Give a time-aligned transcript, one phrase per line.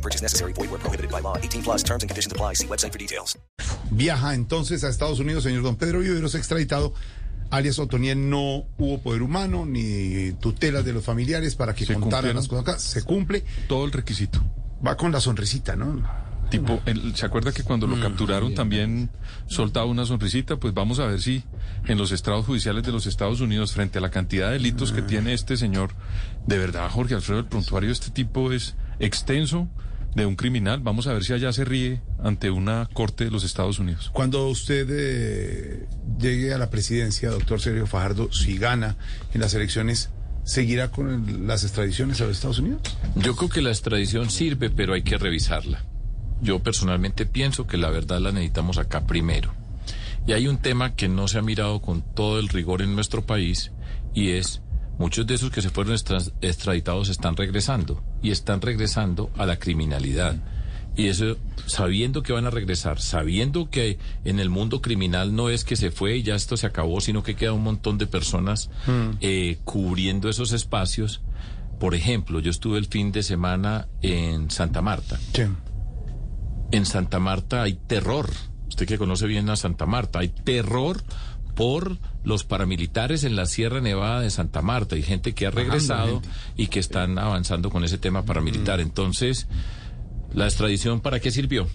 [0.00, 0.52] No purchase necessary.
[0.54, 1.36] Void where prohibited by law.
[1.36, 2.54] 18 plus terms and conditions apply.
[2.54, 3.36] See website for details.
[3.90, 6.94] Viaja entonces a Estados Unidos, señor don Pedro Viveros, extraditado.
[7.50, 12.34] Alias Otoniel no hubo poder humano ni tutelas de los familiares para que Se contaran
[12.36, 12.78] las cosas acá.
[12.78, 13.44] Se cumple.
[13.68, 14.40] todo el requisito.
[14.86, 16.00] Va con la sonrisita, ¿no?
[16.48, 19.10] Tipo, el- ¿se acuerda que cuando lo Mm, capturaron también
[19.46, 20.56] soltaba una sonrisita?
[20.56, 21.44] Pues vamos a ver si
[21.86, 24.94] en los estrados judiciales de los Estados Unidos, frente a la cantidad de delitos Mm.
[24.96, 25.90] que tiene este señor,
[26.46, 29.68] de verdad, Jorge Alfredo, el prontuario de este tipo es extenso
[30.14, 30.80] de un criminal.
[30.80, 34.10] Vamos a ver si allá se ríe ante una corte de los Estados Unidos.
[34.12, 35.86] Cuando usted eh,
[36.18, 38.96] llegue a la presidencia, doctor Sergio Fajardo, si gana
[39.34, 40.10] en las elecciones,
[40.44, 42.80] ¿seguirá con el- las extradiciones a los Estados Unidos?
[43.16, 45.84] Yo creo que la extradición sirve, pero hay que revisarla.
[46.42, 49.52] Yo personalmente pienso que la verdad la necesitamos acá primero.
[50.26, 53.24] Y hay un tema que no se ha mirado con todo el rigor en nuestro
[53.24, 53.72] país
[54.14, 54.60] y es
[55.00, 59.58] muchos de esos que se fueron extra- extraditados están regresando y están regresando a la
[59.58, 60.36] criminalidad.
[60.96, 65.64] Y eso sabiendo que van a regresar, sabiendo que en el mundo criminal no es
[65.64, 68.70] que se fue y ya esto se acabó, sino que queda un montón de personas
[69.20, 71.22] eh, cubriendo esos espacios.
[71.78, 75.18] Por ejemplo, yo estuve el fin de semana en Santa Marta.
[75.32, 75.42] Sí.
[76.72, 78.28] En Santa Marta hay terror.
[78.68, 81.02] Usted que conoce bien a Santa Marta, hay terror
[81.60, 84.94] por los paramilitares en la Sierra Nevada de Santa Marta.
[84.96, 86.22] Hay gente que ha regresado
[86.56, 88.80] y que están avanzando con ese tema paramilitar.
[88.80, 89.46] Entonces,
[90.32, 91.68] ¿la extradición para qué sirvió?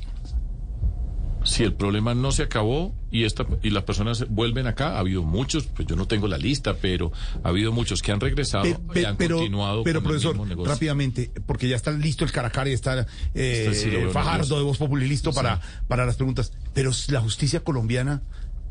[1.43, 5.21] Si el problema no se acabó y esta y las personas vuelven acá, ha habido
[5.21, 7.11] muchos, pues yo no tengo la lista, pero
[7.43, 10.31] ha habido muchos que han regresado Pe- pe- y han pero, continuado pero con profesor,
[10.31, 10.73] el mismo negocio.
[10.73, 13.01] rápidamente, porque ya está listo el Caracar y está
[13.35, 14.57] eh, Este sí Fajardo nervioso.
[14.57, 16.51] de Voz Populi listo para, para las preguntas.
[16.73, 18.23] Pero la justicia colombiana,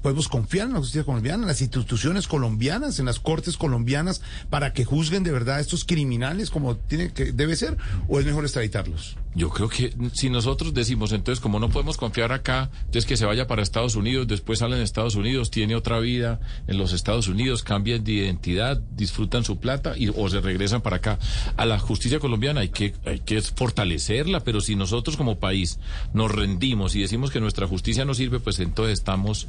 [0.05, 4.21] ¿podemos confiar en la justicia colombiana, en las instituciones colombianas, en las cortes colombianas,
[4.51, 7.79] para que juzguen de verdad a estos criminales como tiene que debe ser?
[8.07, 9.17] ¿O es mejor extraditarlos?
[9.35, 13.25] Yo creo que si nosotros decimos, entonces, como no podemos confiar acá, entonces que se
[13.25, 17.27] vaya para Estados Unidos, después sale en Estados Unidos, tiene otra vida en los Estados
[17.27, 21.19] Unidos, cambian de identidad, disfrutan su plata y, o se regresan para acá.
[21.57, 25.79] A la justicia colombiana hay que, hay que fortalecerla, pero si nosotros como país
[26.13, 29.49] nos rendimos y decimos que nuestra justicia no sirve, pues entonces estamos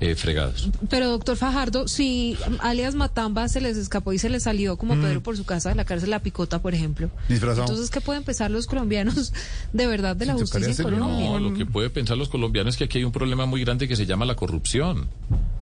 [0.00, 0.70] eh, fregados.
[0.88, 5.22] Pero doctor Fajardo, si alias Matamba se les escapó y se les salió como Pedro
[5.22, 7.10] por su casa de la cárcel La Picota, por ejemplo.
[7.28, 7.62] Disfrazado.
[7.62, 9.32] Entonces, ¿qué pueden pensar los colombianos
[9.72, 11.30] de verdad de la justicia en Colombia?
[11.30, 13.88] No, lo que puede pensar los colombianos es que aquí hay un problema muy grande
[13.88, 15.08] que se llama la corrupción.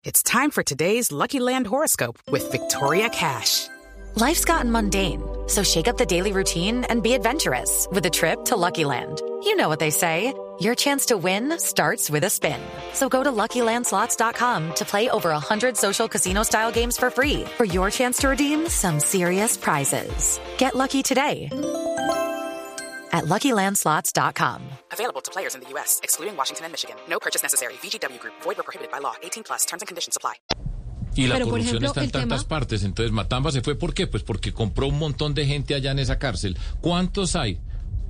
[0.05, 3.69] It's time for today's Lucky Land horoscope with Victoria Cash.
[4.17, 8.45] Life's gotten mundane, so shake up the daily routine and be adventurous with a trip
[8.47, 9.23] to Lucky Land.
[9.45, 10.35] You know what they say.
[10.63, 12.61] Your chance to win starts with a spin.
[12.93, 17.91] So go to LuckyLandSlots.com to play over 100 social casino-style games for free for your
[17.91, 20.39] chance to redeem some serious prizes.
[20.59, 21.49] Get lucky today
[23.13, 24.63] at LuckyLandSlots.com.
[24.93, 26.97] Available to players in the U.S., excluding Washington and Michigan.
[27.09, 27.73] No purchase necessary.
[27.83, 29.15] VGW Group, void or prohibited by law.
[29.23, 30.35] 18 plus terms and conditions apply.
[31.17, 32.85] Y la Pero, por corrupción ejemplo, está en tantas tema- partes.
[32.85, 34.07] Entonces, Matamba se fue, ¿por qué?
[34.07, 36.57] Pues porque compró un montón de gente allá en esa cárcel.
[36.81, 37.59] ¿Cuántos hay?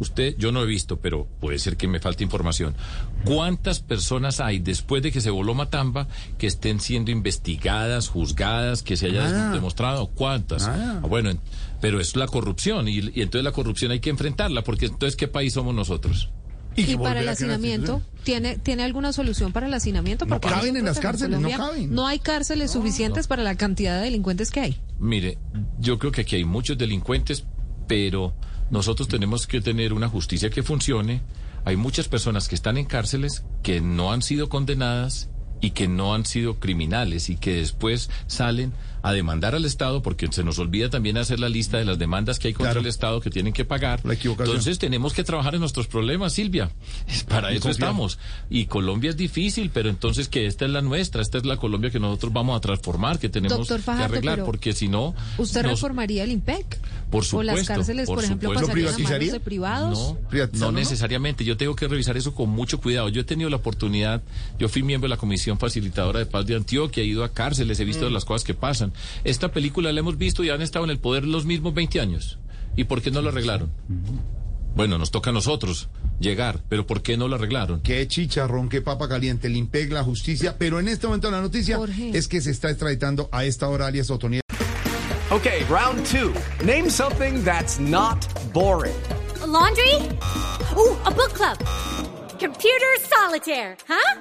[0.02, 2.74] Usted, yo no he visto, pero puede ser que me falte información.
[3.24, 6.08] ¿Cuántas personas hay después de que se voló Matamba
[6.38, 9.52] que estén siendo investigadas, juzgadas, que se haya Ah.
[9.54, 10.08] demostrado?
[10.08, 10.64] ¿Cuántas?
[10.66, 11.00] Ah.
[11.08, 11.40] Bueno, en-
[11.80, 15.28] pero es la corrupción y, y entonces la corrupción hay que enfrentarla porque entonces ¿qué
[15.28, 16.30] país somos nosotros?
[16.74, 18.00] Y para el hacinamiento.
[18.24, 20.24] ¿tiene, ¿tiene alguna solución para el hacinamiento?
[20.26, 21.94] No caben en las cárceles, no caben.
[21.94, 24.76] No hay cárceles suficientes para la cantidad de delincuentes que hay.
[24.98, 25.36] Mire,
[25.78, 27.44] yo creo que aquí hay muchos delincuentes,
[27.86, 28.32] pero
[28.72, 31.21] nosotros tenemos que tener una justicia que funcione.
[31.66, 35.29] Hay muchas personas que están en cárceles que no han sido condenadas
[35.61, 40.28] y que no han sido criminales y que después salen a demandar al Estado porque
[40.31, 42.81] se nos olvida también hacer la lista de las demandas que hay contra Claro.
[42.81, 44.00] el Estado que tienen que pagar.
[44.04, 44.56] La equivocación.
[44.56, 46.70] Entonces tenemos que trabajar en nuestros problemas, Silvia.
[47.28, 47.88] Para Y eso confiar.
[47.90, 48.19] estamos.
[48.49, 51.90] Y Colombia es difícil, pero entonces que esta es la nuestra, esta es la Colombia
[51.90, 55.14] que nosotros vamos a transformar, que tenemos que arreglar, porque si no...
[55.38, 56.78] ¿Usted nos- reformaría el IMPEC?
[57.10, 58.66] Por ¿O las supuesto, cárceles, por, por ejemplo, supuesto.
[58.69, 59.32] pasarían ¿Lo a manos privatizaría?
[59.32, 59.98] de privados?
[59.98, 60.72] No, no ¿no?
[60.72, 61.44] necesariamente.
[61.44, 63.08] Yo tengo que revisar eso con mucho cuidado.
[63.10, 64.22] Yo he tenido la oportunidad,
[64.58, 67.78] yo fui miembro de la Comisión Facilitadora de Paz de Antioquia, he ido a cárceles,
[67.81, 68.92] he visto las cosas que pasan.
[69.25, 72.39] Esta película la hemos visto y han estado en el poder los mismos 20 años.
[72.77, 73.73] ¿Y por qué no lo arreglaron?
[74.75, 77.83] Bueno, nos toca a nosotros llegar, pero ¿por qué no lo arreglaron?
[77.83, 81.77] Qué chicharrón, qué papa caliente, el IMPEC, la justicia, pero en este momento la noticia
[81.77, 82.17] Jorge.
[82.17, 84.41] es que se está extraditando a esta hora alias Otoniel.
[85.31, 86.33] Okay, round two.
[86.65, 88.94] Name something that's not boring.
[89.47, 89.97] laundry?
[90.77, 91.59] Ooh, a book club.
[92.39, 94.21] Computer solitaire, huh?